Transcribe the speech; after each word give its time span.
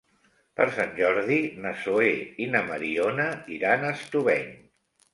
Per 0.59 0.65
Sant 0.77 0.95
Jordi 0.99 1.37
na 1.67 1.75
Zoè 1.83 2.09
i 2.47 2.49
na 2.57 2.65
Mariona 2.73 3.31
iran 3.61 3.87
a 3.93 3.97
Estubeny. 4.01 4.53